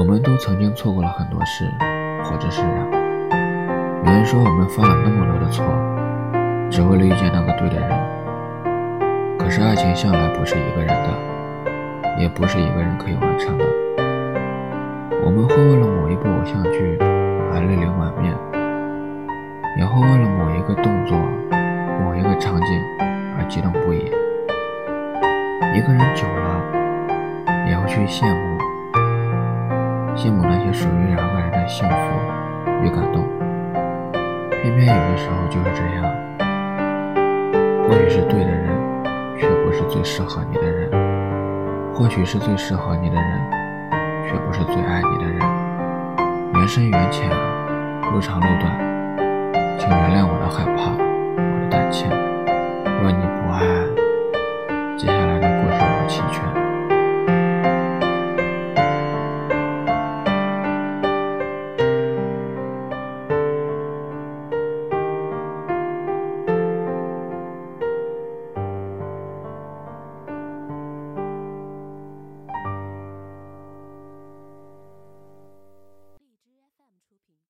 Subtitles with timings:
[0.00, 1.70] 我们都曾经错过了很多事，
[2.24, 2.70] 或者是人。
[4.02, 5.62] 有人说我们犯了那么多的错，
[6.70, 7.90] 只为了遇见那个对的人。
[9.38, 11.10] 可是爱情向来不是一个人的，
[12.18, 13.64] 也不是一个人可以完成的。
[15.22, 16.96] 我们会为了某一部偶像剧
[17.52, 18.32] 而泪流满面，
[19.76, 21.18] 也会为了某一个动作、
[22.00, 22.68] 某一个场景
[23.36, 24.10] 而激动不已。
[25.76, 28.58] 一个人久了，也会去羡慕，
[30.16, 31.94] 羡慕那些属于两个人的幸福
[32.82, 33.24] 与感动。
[34.62, 36.04] 偏偏有的时候就是这样，
[37.88, 38.68] 或许是对的人，
[39.38, 40.90] 却不是最适合你的人；
[41.94, 43.40] 或许是最适合你的人，
[44.28, 45.40] 却不是最爱你的人。
[46.54, 47.30] 缘深缘浅，
[48.12, 48.76] 路长路短，